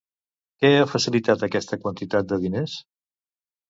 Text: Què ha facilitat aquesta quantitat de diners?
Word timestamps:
Què 0.63 0.71
ha 0.77 0.87
facilitat 0.93 1.47
aquesta 1.51 1.81
quantitat 1.87 2.35
de 2.35 2.43
diners? 2.49 2.79